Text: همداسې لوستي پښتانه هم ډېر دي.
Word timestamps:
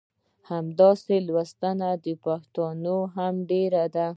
همداسې 0.49 1.15
لوستي 1.27 2.13
پښتانه 2.23 2.95
هم 3.15 3.33
ډېر 3.51 3.73
دي. 3.95 4.05